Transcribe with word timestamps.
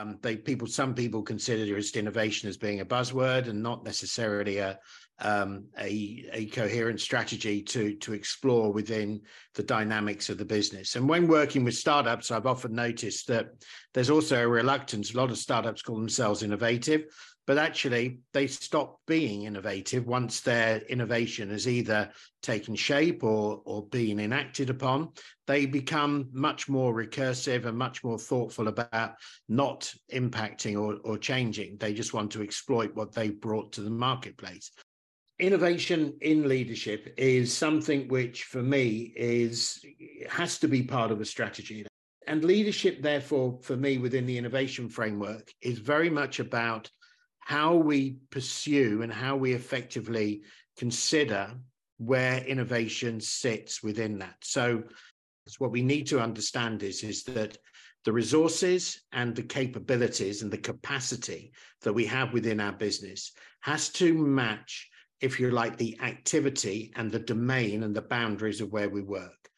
Um, 0.00 0.18
they 0.22 0.36
people, 0.36 0.66
some 0.66 0.94
people 0.94 1.22
consider 1.22 1.66
just 1.66 1.96
innovation 1.96 2.48
as 2.48 2.56
being 2.56 2.80
a 2.80 2.84
buzzword 2.84 3.48
and 3.48 3.62
not 3.62 3.84
necessarily 3.84 4.58
a 4.58 4.78
um, 5.22 5.66
a, 5.78 6.24
a 6.32 6.46
coherent 6.46 7.00
strategy 7.00 7.62
to 7.62 7.94
to 7.96 8.14
explore 8.14 8.72
within 8.72 9.20
the 9.54 9.62
dynamics 9.62 10.30
of 10.30 10.38
the 10.38 10.44
business. 10.44 10.96
And 10.96 11.08
when 11.08 11.28
working 11.28 11.64
with 11.64 11.74
startups, 11.74 12.30
I've 12.30 12.46
often 12.46 12.72
noticed 12.72 13.26
that 13.28 13.48
there's 13.92 14.10
also 14.10 14.42
a 14.42 14.48
reluctance. 14.48 15.12
A 15.12 15.16
lot 15.18 15.30
of 15.30 15.36
startups 15.38 15.82
call 15.82 15.96
themselves 15.96 16.42
innovative, 16.42 17.02
but 17.50 17.58
actually 17.58 18.20
they 18.32 18.46
stop 18.46 19.00
being 19.08 19.42
innovative 19.42 20.06
once 20.06 20.40
their 20.40 20.82
innovation 20.82 21.50
has 21.50 21.66
either 21.66 22.08
taken 22.42 22.76
shape 22.76 23.24
or 23.24 23.60
or 23.64 23.84
been 23.88 24.20
enacted 24.20 24.70
upon. 24.70 25.08
They 25.48 25.66
become 25.66 26.28
much 26.30 26.68
more 26.68 26.94
recursive 26.94 27.64
and 27.64 27.76
much 27.76 28.04
more 28.04 28.20
thoughtful 28.20 28.68
about 28.68 29.16
not 29.48 29.92
impacting 30.14 30.80
or, 30.80 30.98
or 31.02 31.18
changing. 31.18 31.76
They 31.78 31.92
just 31.92 32.14
want 32.14 32.30
to 32.30 32.42
exploit 32.42 32.94
what 32.94 33.12
they 33.12 33.30
brought 33.30 33.72
to 33.72 33.80
the 33.80 33.90
marketplace. 33.90 34.70
Innovation 35.40 36.16
in 36.20 36.48
leadership 36.48 37.12
is 37.16 37.52
something 37.52 38.06
which 38.06 38.44
for 38.44 38.62
me 38.62 39.12
is 39.16 39.84
has 40.28 40.60
to 40.60 40.68
be 40.68 40.84
part 40.84 41.10
of 41.10 41.20
a 41.20 41.24
strategy. 41.24 41.84
And 42.28 42.44
leadership 42.44 43.02
therefore 43.02 43.58
for 43.62 43.76
me 43.76 43.98
within 43.98 44.24
the 44.24 44.38
innovation 44.38 44.88
framework 44.88 45.52
is 45.62 45.80
very 45.80 46.10
much 46.10 46.38
about 46.38 46.88
how 47.40 47.74
we 47.74 48.18
pursue 48.30 49.02
and 49.02 49.12
how 49.12 49.36
we 49.36 49.52
effectively 49.52 50.42
consider 50.76 51.50
where 51.98 52.38
innovation 52.44 53.20
sits 53.20 53.82
within 53.82 54.18
that. 54.18 54.36
So, 54.42 54.84
what 55.58 55.72
we 55.72 55.82
need 55.82 56.06
to 56.08 56.20
understand 56.20 56.82
is, 56.82 57.02
is 57.02 57.24
that 57.24 57.58
the 58.04 58.12
resources 58.12 59.02
and 59.12 59.34
the 59.34 59.42
capabilities 59.42 60.42
and 60.42 60.50
the 60.50 60.58
capacity 60.58 61.52
that 61.82 61.92
we 61.92 62.06
have 62.06 62.32
within 62.32 62.60
our 62.60 62.72
business 62.72 63.32
has 63.60 63.90
to 63.90 64.14
match, 64.14 64.88
if 65.20 65.38
you 65.38 65.50
like, 65.50 65.76
the 65.76 65.98
activity 66.00 66.92
and 66.96 67.10
the 67.10 67.18
domain 67.18 67.82
and 67.82 67.94
the 67.94 68.02
boundaries 68.02 68.60
of 68.60 68.72
where 68.72 68.88
we 68.88 69.02
work. 69.02 69.50